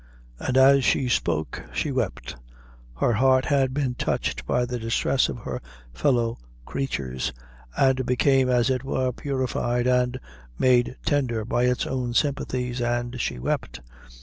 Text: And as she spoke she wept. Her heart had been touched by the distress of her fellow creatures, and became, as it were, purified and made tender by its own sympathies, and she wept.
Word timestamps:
And 0.39 0.57
as 0.57 0.83
she 0.83 1.07
spoke 1.07 1.61
she 1.71 1.91
wept. 1.91 2.35
Her 2.99 3.13
heart 3.13 3.45
had 3.45 3.71
been 3.71 3.93
touched 3.93 4.47
by 4.47 4.65
the 4.65 4.79
distress 4.79 5.29
of 5.29 5.37
her 5.41 5.61
fellow 5.93 6.39
creatures, 6.65 7.31
and 7.77 8.03
became, 8.03 8.49
as 8.49 8.71
it 8.71 8.83
were, 8.83 9.11
purified 9.11 9.85
and 9.85 10.19
made 10.57 10.95
tender 11.05 11.45
by 11.45 11.65
its 11.65 11.85
own 11.85 12.15
sympathies, 12.15 12.81
and 12.81 13.21
she 13.21 13.37
wept. 13.37 13.81